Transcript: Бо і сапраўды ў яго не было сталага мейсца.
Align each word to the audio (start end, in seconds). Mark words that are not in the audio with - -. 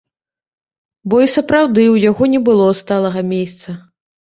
Бо 1.13 1.19
і 1.25 1.27
сапраўды 1.35 1.83
ў 1.93 2.09
яго 2.09 2.23
не 2.33 2.41
было 2.49 2.67
сталага 2.83 3.27
мейсца. 3.31 3.79